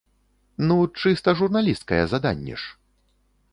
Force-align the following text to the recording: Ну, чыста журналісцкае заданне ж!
Ну, 0.69 0.77
чыста 1.01 1.35
журналісцкае 1.43 2.01
заданне 2.17 2.55
ж! 2.65 2.75